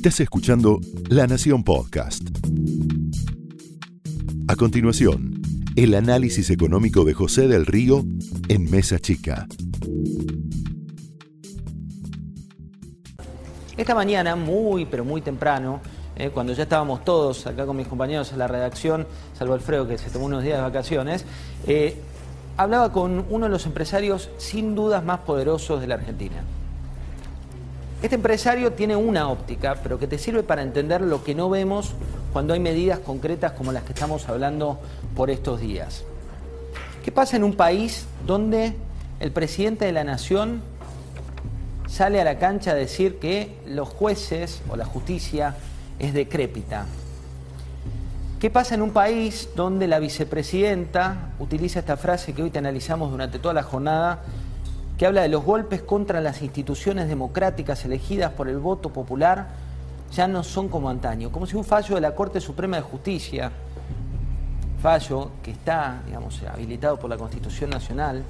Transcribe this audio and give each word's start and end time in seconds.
Estás 0.00 0.20
escuchando 0.20 0.80
La 1.10 1.26
Nación 1.26 1.62
Podcast. 1.62 2.22
A 4.48 4.56
continuación, 4.56 5.42
el 5.76 5.94
análisis 5.94 6.48
económico 6.48 7.04
de 7.04 7.12
José 7.12 7.48
del 7.48 7.66
Río 7.66 8.02
en 8.48 8.70
Mesa 8.70 8.98
Chica. 8.98 9.46
Esta 13.76 13.94
mañana, 13.94 14.36
muy 14.36 14.86
pero 14.86 15.04
muy 15.04 15.20
temprano, 15.20 15.82
eh, 16.16 16.30
cuando 16.30 16.54
ya 16.54 16.62
estábamos 16.62 17.04
todos 17.04 17.46
acá 17.46 17.66
con 17.66 17.76
mis 17.76 17.86
compañeros 17.86 18.32
en 18.32 18.38
la 18.38 18.48
redacción, 18.48 19.06
salvo 19.38 19.52
Alfredo 19.52 19.86
que 19.86 19.98
se 19.98 20.08
tomó 20.08 20.24
unos 20.24 20.42
días 20.42 20.56
de 20.56 20.62
vacaciones, 20.62 21.26
eh, 21.66 21.94
hablaba 22.56 22.90
con 22.90 23.26
uno 23.28 23.44
de 23.44 23.50
los 23.50 23.66
empresarios 23.66 24.30
sin 24.38 24.74
dudas 24.74 25.04
más 25.04 25.20
poderosos 25.20 25.78
de 25.78 25.88
la 25.88 25.96
Argentina. 25.96 26.42
Este 28.02 28.16
empresario 28.16 28.72
tiene 28.72 28.96
una 28.96 29.28
óptica, 29.28 29.76
pero 29.82 29.98
que 29.98 30.06
te 30.06 30.16
sirve 30.16 30.42
para 30.42 30.62
entender 30.62 31.02
lo 31.02 31.22
que 31.22 31.34
no 31.34 31.50
vemos 31.50 31.92
cuando 32.32 32.54
hay 32.54 32.60
medidas 32.60 32.98
concretas 32.98 33.52
como 33.52 33.72
las 33.72 33.82
que 33.82 33.92
estamos 33.92 34.26
hablando 34.26 34.80
por 35.14 35.28
estos 35.28 35.60
días. 35.60 36.04
¿Qué 37.04 37.12
pasa 37.12 37.36
en 37.36 37.44
un 37.44 37.54
país 37.54 38.06
donde 38.26 38.74
el 39.20 39.32
presidente 39.32 39.84
de 39.84 39.92
la 39.92 40.04
nación 40.04 40.62
sale 41.88 42.22
a 42.22 42.24
la 42.24 42.38
cancha 42.38 42.70
a 42.70 42.74
decir 42.74 43.18
que 43.18 43.58
los 43.66 43.90
jueces 43.90 44.62
o 44.70 44.76
la 44.76 44.86
justicia 44.86 45.56
es 45.98 46.14
decrépita? 46.14 46.86
¿Qué 48.40 48.48
pasa 48.48 48.76
en 48.76 48.80
un 48.80 48.92
país 48.92 49.50
donde 49.54 49.86
la 49.86 49.98
vicepresidenta 49.98 51.32
utiliza 51.38 51.80
esta 51.80 51.98
frase 51.98 52.32
que 52.32 52.42
hoy 52.42 52.50
te 52.50 52.58
analizamos 52.58 53.10
durante 53.10 53.38
toda 53.38 53.52
la 53.52 53.62
jornada 53.62 54.20
que 55.00 55.06
habla 55.06 55.22
de 55.22 55.30
los 55.30 55.42
golpes 55.42 55.80
contra 55.80 56.20
las 56.20 56.42
instituciones 56.42 57.08
democráticas 57.08 57.86
elegidas 57.86 58.32
por 58.32 58.50
el 58.50 58.58
voto 58.58 58.90
popular, 58.90 59.48
ya 60.12 60.28
no 60.28 60.44
son 60.44 60.68
como 60.68 60.90
antaño, 60.90 61.32
como 61.32 61.46
si 61.46 61.56
un 61.56 61.64
fallo 61.64 61.94
de 61.94 62.02
la 62.02 62.14
Corte 62.14 62.38
Suprema 62.38 62.76
de 62.76 62.82
Justicia, 62.82 63.50
fallo 64.82 65.30
que 65.42 65.52
está, 65.52 66.02
digamos, 66.04 66.42
habilitado 66.42 66.98
por 66.98 67.08
la 67.08 67.16
Constitución 67.16 67.70
Nacional, 67.70 68.22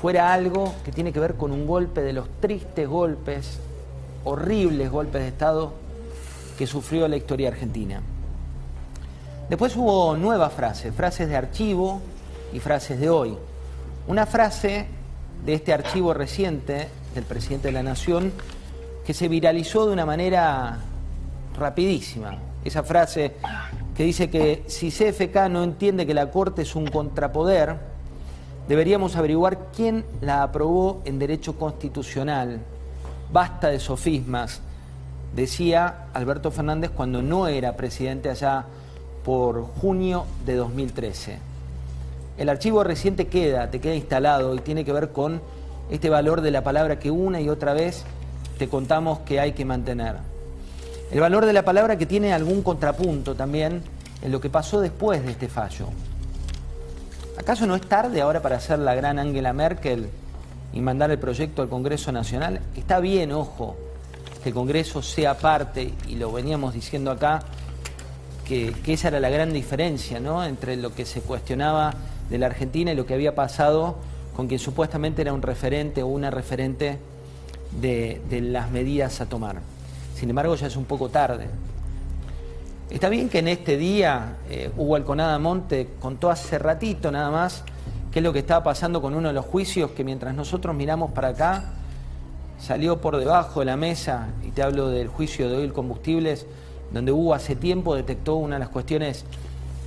fuera 0.00 0.32
algo 0.32 0.72
que 0.84 0.92
tiene 0.92 1.12
que 1.12 1.18
ver 1.18 1.34
con 1.34 1.50
un 1.50 1.66
golpe 1.66 2.02
de 2.02 2.12
los 2.12 2.28
tristes 2.40 2.88
golpes, 2.88 3.58
horribles 4.22 4.88
golpes 4.92 5.22
de 5.22 5.26
Estado 5.26 5.72
que 6.56 6.68
sufrió 6.68 7.08
la 7.08 7.16
historia 7.16 7.48
argentina. 7.48 8.00
Después 9.48 9.74
hubo 9.74 10.16
nuevas 10.16 10.52
frases, 10.52 10.94
frases 10.94 11.28
de 11.28 11.34
archivo 11.36 12.00
y 12.52 12.60
frases 12.60 13.00
de 13.00 13.10
hoy. 13.10 13.36
Una 14.06 14.24
frase 14.24 15.02
de 15.44 15.54
este 15.54 15.72
archivo 15.72 16.14
reciente 16.14 16.88
del 17.14 17.24
presidente 17.24 17.68
de 17.68 17.72
la 17.72 17.82
Nación 17.82 18.32
que 19.04 19.14
se 19.14 19.28
viralizó 19.28 19.86
de 19.86 19.92
una 19.92 20.06
manera 20.06 20.78
rapidísima. 21.58 22.38
Esa 22.64 22.82
frase 22.82 23.34
que 23.94 24.04
dice 24.04 24.30
que 24.30 24.64
si 24.66 24.90
CFK 24.90 25.48
no 25.50 25.62
entiende 25.62 26.06
que 26.06 26.14
la 26.14 26.30
Corte 26.30 26.62
es 26.62 26.74
un 26.74 26.86
contrapoder, 26.86 27.76
deberíamos 28.66 29.16
averiguar 29.16 29.70
quién 29.76 30.04
la 30.22 30.42
aprobó 30.42 31.02
en 31.04 31.18
derecho 31.18 31.58
constitucional. 31.58 32.60
Basta 33.30 33.68
de 33.68 33.80
sofismas, 33.80 34.62
decía 35.36 36.06
Alberto 36.14 36.50
Fernández 36.50 36.90
cuando 36.90 37.20
no 37.20 37.46
era 37.48 37.76
presidente 37.76 38.30
allá 38.30 38.64
por 39.24 39.62
junio 39.62 40.24
de 40.46 40.54
2013 40.54 41.53
el 42.36 42.48
archivo 42.48 42.82
reciente 42.82 43.28
queda, 43.28 43.70
te 43.70 43.80
queda 43.80 43.94
instalado 43.94 44.54
y 44.54 44.58
tiene 44.58 44.84
que 44.84 44.92
ver 44.92 45.10
con 45.10 45.40
este 45.90 46.10
valor 46.10 46.40
de 46.40 46.50
la 46.50 46.62
palabra 46.62 46.98
que 46.98 47.10
una 47.10 47.40
y 47.40 47.48
otra 47.48 47.74
vez 47.74 48.04
te 48.58 48.68
contamos 48.68 49.20
que 49.20 49.40
hay 49.40 49.52
que 49.52 49.64
mantener. 49.64 50.16
El 51.12 51.20
valor 51.20 51.46
de 51.46 51.52
la 51.52 51.64
palabra 51.64 51.96
que 51.96 52.06
tiene 52.06 52.32
algún 52.32 52.62
contrapunto 52.62 53.34
también 53.34 53.82
en 54.22 54.32
lo 54.32 54.40
que 54.40 54.50
pasó 54.50 54.80
después 54.80 55.24
de 55.24 55.32
este 55.32 55.48
fallo. 55.48 55.88
¿Acaso 57.38 57.66
no 57.66 57.76
es 57.76 57.82
tarde 57.82 58.20
ahora 58.20 58.40
para 58.40 58.56
hacer 58.56 58.78
la 58.78 58.94
gran 58.94 59.18
Angela 59.18 59.52
Merkel 59.52 60.08
y 60.72 60.80
mandar 60.80 61.10
el 61.10 61.18
proyecto 61.18 61.62
al 61.62 61.68
Congreso 61.68 62.10
Nacional? 62.10 62.60
Está 62.76 63.00
bien, 63.00 63.32
ojo, 63.32 63.76
que 64.42 64.48
el 64.48 64.54
Congreso 64.54 65.02
sea 65.02 65.36
parte, 65.36 65.92
y 66.08 66.16
lo 66.16 66.32
veníamos 66.32 66.74
diciendo 66.74 67.10
acá, 67.10 67.42
que, 68.44 68.72
que 68.72 68.94
esa 68.94 69.08
era 69.08 69.20
la 69.20 69.30
gran 69.30 69.52
diferencia 69.52 70.20
¿no? 70.20 70.44
entre 70.44 70.76
lo 70.76 70.94
que 70.94 71.04
se 71.04 71.20
cuestionaba 71.20 71.94
de 72.30 72.38
la 72.38 72.46
Argentina 72.46 72.92
y 72.92 72.94
lo 72.94 73.06
que 73.06 73.14
había 73.14 73.34
pasado 73.34 73.96
con 74.34 74.48
quien 74.48 74.58
supuestamente 74.58 75.22
era 75.22 75.32
un 75.32 75.42
referente 75.42 76.02
o 76.02 76.08
una 76.08 76.30
referente 76.30 76.98
de, 77.80 78.20
las 78.42 78.70
medidas 78.70 79.20
a 79.20 79.26
tomar. 79.26 79.60
Sin 80.14 80.30
embargo, 80.30 80.54
ya 80.54 80.66
es 80.66 80.76
un 80.76 80.84
poco 80.84 81.08
tarde. 81.08 81.46
Está 82.90 83.08
bien 83.08 83.28
que 83.28 83.38
en 83.38 83.48
este 83.48 83.76
día 83.76 84.36
eh, 84.48 84.70
Hugo 84.76 84.96
Alconada 84.96 85.38
Monte 85.38 85.88
contó 86.00 86.30
hace 86.30 86.58
ratito 86.58 87.10
nada 87.10 87.30
más 87.30 87.64
qué 88.12 88.20
es 88.20 88.22
lo 88.22 88.32
que 88.32 88.40
estaba 88.40 88.62
pasando 88.62 89.02
con 89.02 89.14
uno 89.14 89.28
de 89.28 89.34
los 89.34 89.44
juicios 89.44 89.90
que 89.90 90.04
mientras 90.04 90.34
nosotros 90.34 90.74
miramos 90.74 91.10
para 91.10 91.28
acá, 91.28 91.72
salió 92.58 93.00
por 93.00 93.16
debajo 93.16 93.60
de 93.60 93.66
la 93.66 93.76
mesa, 93.76 94.28
y 94.46 94.50
te 94.50 94.62
hablo 94.62 94.88
del 94.88 95.08
juicio 95.08 95.50
de 95.50 95.56
oil 95.56 95.72
combustibles, 95.72 96.46
donde 96.92 97.10
Hugo 97.10 97.34
hace 97.34 97.56
tiempo 97.56 97.96
detectó 97.96 98.36
una 98.36 98.56
de 98.56 98.60
las 98.60 98.68
cuestiones 98.68 99.24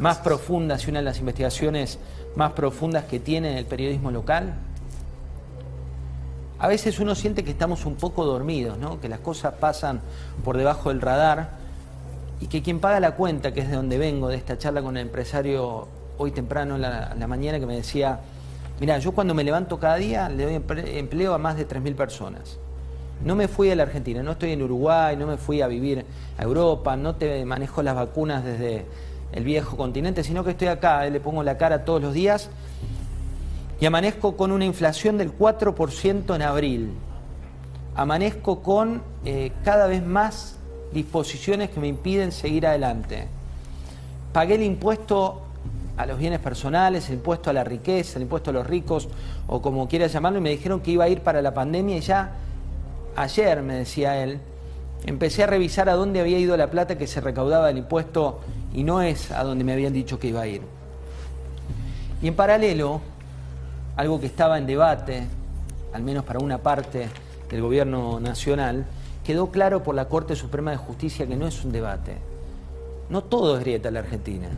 más 0.00 0.18
profundas 0.18 0.86
y 0.86 0.90
una 0.90 0.98
de 0.98 1.04
las 1.04 1.20
investigaciones 1.20 1.98
más 2.34 2.52
profundas 2.52 3.04
que 3.04 3.20
tiene 3.20 3.58
el 3.58 3.66
periodismo 3.66 4.10
local? 4.10 4.54
A 6.58 6.68
veces 6.68 6.98
uno 6.98 7.14
siente 7.14 7.44
que 7.44 7.50
estamos 7.50 7.86
un 7.86 7.94
poco 7.94 8.24
dormidos, 8.24 8.76
¿no? 8.76 9.00
que 9.00 9.08
las 9.08 9.20
cosas 9.20 9.54
pasan 9.54 10.00
por 10.44 10.56
debajo 10.56 10.90
del 10.90 11.00
radar 11.00 11.52
y 12.40 12.48
que 12.48 12.62
quien 12.62 12.80
paga 12.80 13.00
la 13.00 13.12
cuenta, 13.12 13.52
que 13.52 13.60
es 13.60 13.68
de 13.68 13.76
donde 13.76 13.98
vengo, 13.98 14.28
de 14.28 14.36
esta 14.36 14.58
charla 14.58 14.82
con 14.82 14.96
el 14.96 15.06
empresario 15.06 15.88
hoy 16.18 16.32
temprano 16.32 16.74
en 16.74 16.82
la, 16.82 17.26
mañana, 17.26 17.58
que 17.58 17.66
me 17.66 17.76
decía, 17.76 18.20
mira, 18.78 18.98
yo 18.98 19.12
cuando 19.12 19.34
me 19.34 19.42
levanto 19.42 19.78
cada 19.78 19.96
día 19.96 20.28
le 20.28 20.44
doy 20.44 20.62
empleo 20.98 21.32
a 21.32 21.38
más 21.38 21.56
de 21.56 21.66
3.000 21.66 21.94
personas. 21.94 22.58
No 23.24 23.36
me 23.36 23.48
fui 23.48 23.70
a 23.70 23.76
la 23.76 23.82
Argentina, 23.82 24.22
no 24.22 24.32
estoy 24.32 24.52
en 24.52 24.62
Uruguay, 24.62 25.16
no 25.16 25.26
me 25.26 25.36
fui 25.36 25.60
a 25.60 25.66
vivir 25.66 26.04
a 26.38 26.42
Europa, 26.42 26.96
no 26.96 27.16
te 27.16 27.44
manejo 27.44 27.82
las 27.82 27.94
vacunas 27.94 28.44
desde 28.44 28.86
el 29.32 29.44
viejo 29.44 29.76
continente, 29.76 30.24
sino 30.24 30.44
que 30.44 30.50
estoy 30.50 30.68
acá, 30.68 31.06
eh, 31.06 31.10
le 31.10 31.20
pongo 31.20 31.42
la 31.42 31.56
cara 31.56 31.84
todos 31.84 32.02
los 32.02 32.14
días 32.14 32.50
y 33.80 33.86
amanezco 33.86 34.36
con 34.36 34.52
una 34.52 34.64
inflación 34.64 35.16
del 35.18 35.36
4% 35.36 36.34
en 36.34 36.42
abril. 36.42 36.92
Amanezco 37.94 38.62
con 38.62 39.02
eh, 39.24 39.52
cada 39.64 39.86
vez 39.86 40.04
más 40.04 40.58
disposiciones 40.92 41.70
que 41.70 41.80
me 41.80 41.88
impiden 41.88 42.32
seguir 42.32 42.66
adelante. 42.66 43.28
Pagué 44.32 44.56
el 44.56 44.62
impuesto 44.62 45.42
a 45.96 46.06
los 46.06 46.18
bienes 46.18 46.40
personales, 46.40 47.08
el 47.08 47.16
impuesto 47.16 47.50
a 47.50 47.52
la 47.52 47.64
riqueza, 47.64 48.18
el 48.18 48.22
impuesto 48.22 48.50
a 48.50 48.52
los 48.52 48.66
ricos, 48.66 49.08
o 49.46 49.60
como 49.60 49.88
quieras 49.88 50.12
llamarlo, 50.12 50.38
y 50.38 50.42
me 50.42 50.50
dijeron 50.50 50.80
que 50.80 50.92
iba 50.92 51.04
a 51.04 51.08
ir 51.08 51.20
para 51.20 51.42
la 51.42 51.52
pandemia 51.52 51.96
y 51.96 52.00
ya 52.00 52.32
ayer, 53.16 53.62
me 53.62 53.74
decía 53.74 54.22
él, 54.22 54.40
empecé 55.04 55.42
a 55.42 55.46
revisar 55.46 55.88
a 55.88 55.94
dónde 55.94 56.20
había 56.20 56.38
ido 56.38 56.56
la 56.56 56.70
plata 56.70 56.96
que 56.96 57.06
se 57.06 57.20
recaudaba 57.20 57.66
del 57.66 57.78
impuesto 57.78 58.40
y 58.72 58.82
no 58.84 59.02
es 59.02 59.30
a 59.30 59.44
donde 59.44 59.64
me 59.64 59.72
habían 59.72 59.92
dicho 59.92 60.18
que 60.18 60.28
iba 60.28 60.42
a 60.42 60.46
ir. 60.46 60.62
Y 62.22 62.28
en 62.28 62.34
paralelo, 62.34 63.00
algo 63.96 64.20
que 64.20 64.26
estaba 64.26 64.58
en 64.58 64.66
debate, 64.66 65.26
al 65.92 66.02
menos 66.02 66.24
para 66.24 66.38
una 66.38 66.58
parte 66.58 67.08
del 67.48 67.62
gobierno 67.62 68.20
nacional, 68.20 68.86
quedó 69.24 69.50
claro 69.50 69.82
por 69.82 69.94
la 69.94 70.08
Corte 70.08 70.36
Suprema 70.36 70.70
de 70.70 70.76
Justicia 70.76 71.26
que 71.26 71.36
no 71.36 71.46
es 71.46 71.64
un 71.64 71.72
debate. 71.72 72.16
No 73.08 73.24
todo 73.24 73.56
es 73.56 73.60
grieta 73.60 73.88
en 73.88 73.94
la 73.94 74.00
Argentina. 74.00 74.48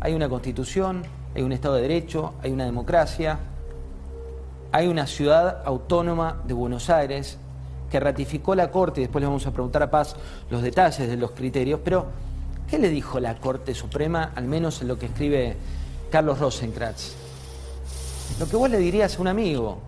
Hay 0.00 0.14
una 0.14 0.28
constitución, 0.28 1.02
hay 1.34 1.42
un 1.42 1.52
Estado 1.52 1.76
de 1.76 1.82
Derecho, 1.82 2.34
hay 2.42 2.52
una 2.52 2.64
democracia, 2.64 3.38
hay 4.72 4.86
una 4.88 5.06
ciudad 5.06 5.62
autónoma 5.64 6.42
de 6.46 6.54
Buenos 6.54 6.90
Aires 6.90 7.38
que 7.90 8.00
ratificó 8.00 8.54
la 8.54 8.70
Corte, 8.70 9.00
y 9.00 9.04
después 9.04 9.20
le 9.20 9.26
vamos 9.26 9.46
a 9.46 9.52
preguntar 9.52 9.82
a 9.82 9.90
Paz 9.90 10.16
los 10.50 10.62
detalles 10.62 11.08
de 11.08 11.16
los 11.16 11.30
criterios, 11.32 11.80
pero 11.82 12.06
¿qué 12.68 12.78
le 12.78 12.88
dijo 12.90 13.20
la 13.20 13.36
Corte 13.36 13.74
Suprema, 13.74 14.32
al 14.34 14.44
menos 14.44 14.80
en 14.82 14.88
lo 14.88 14.98
que 14.98 15.06
escribe 15.06 15.56
Carlos 16.10 16.38
Rosenkratz? 16.38 17.14
Lo 18.40 18.48
que 18.48 18.56
vos 18.56 18.68
le 18.68 18.78
dirías 18.78 19.16
a 19.16 19.20
un 19.20 19.28
amigo, 19.28 19.78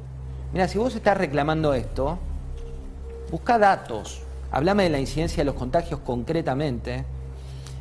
mira, 0.52 0.68
si 0.68 0.78
vos 0.78 0.94
estás 0.94 1.16
reclamando 1.18 1.74
esto, 1.74 2.18
busca 3.30 3.58
datos, 3.58 4.22
hablame 4.50 4.84
de 4.84 4.90
la 4.90 5.00
incidencia 5.00 5.38
de 5.38 5.44
los 5.44 5.54
contagios 5.54 6.00
concretamente, 6.00 7.04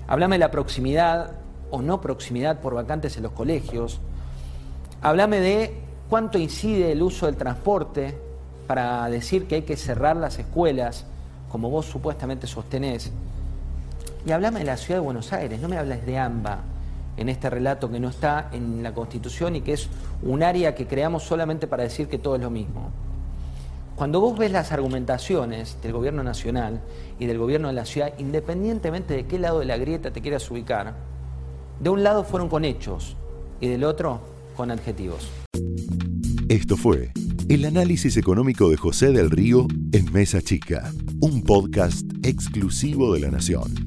hablame 0.08 0.36
de 0.36 0.40
la 0.40 0.52
proximidad 0.52 1.32
o 1.70 1.82
no 1.82 2.02
proximidad 2.02 2.60
por 2.60 2.74
vacantes 2.74 3.18
en 3.18 3.24
los 3.24 3.32
colegios, 3.34 4.00
hablame 5.02 5.40
de 5.40 5.82
cuánto 6.10 6.38
incide 6.38 6.92
el 6.92 7.04
uso 7.04 7.28
del 7.28 7.36
transporte, 7.36 8.18
para 8.68 9.10
decir 9.10 9.48
que 9.48 9.56
hay 9.56 9.62
que 9.62 9.78
cerrar 9.78 10.18
las 10.18 10.38
escuelas, 10.38 11.06
como 11.50 11.70
vos 11.70 11.86
supuestamente 11.86 12.46
sostenés. 12.46 13.12
Y 14.28 14.32
hablame 14.34 14.60
de 14.60 14.66
la 14.66 14.76
ciudad 14.76 15.00
de 15.00 15.06
Buenos 15.06 15.32
Aires, 15.32 15.62
no 15.62 15.70
me 15.70 15.78
hables 15.78 16.06
de 16.06 16.18
AMBA 16.18 16.60
en 17.16 17.30
este 17.30 17.50
relato 17.50 17.90
que 17.90 17.98
no 17.98 18.10
está 18.10 18.50
en 18.52 18.84
la 18.84 18.94
Constitución 18.94 19.56
y 19.56 19.62
que 19.62 19.72
es 19.72 19.88
un 20.22 20.44
área 20.44 20.76
que 20.76 20.86
creamos 20.86 21.24
solamente 21.24 21.66
para 21.66 21.84
decir 21.84 22.10
que 22.10 22.18
todo 22.18 22.36
es 22.36 22.42
lo 22.42 22.50
mismo. 22.50 22.92
cuando 23.96 24.20
vos 24.20 24.38
ves 24.38 24.52
las 24.52 24.72
argumentaciones 24.74 25.78
del 25.82 25.94
gobierno 25.94 26.24
nacional 26.24 26.82
y 27.18 27.26
del 27.26 27.40
gobierno 27.40 27.70
de 27.70 27.74
la 27.74 27.86
ciudad, 27.86 28.14
independientemente 28.20 29.16
de 29.16 29.26
qué 29.26 29.40
lado 29.40 29.60
de 29.60 29.66
la 29.66 29.78
grieta 29.78 30.12
te 30.12 30.22
quieras 30.22 30.52
ubicar, 30.52 30.94
de 31.80 31.90
un 31.90 32.04
lado 32.04 32.26
fueron 32.26 32.50
con 32.50 32.66
hechos 32.66 33.16
y 33.62 33.70
del 33.70 33.86
otro 33.86 34.20
con 34.58 34.72
adjetivos. 34.72 35.32
Esto 36.50 36.76
fue 36.76 37.12
el 37.48 37.64
análisis 37.64 38.18
económico 38.18 38.70
de 38.70 38.76
José 38.76 39.14
del 39.14 39.32
Río 39.32 39.68
en 39.94 40.12
Mesa 40.12 40.42
Chica, 40.42 40.92
un 41.22 41.44
podcast 41.44 42.06
exclusivo 42.24 43.14
de 43.14 43.22
La 43.22 43.32
Nación. 43.32 43.87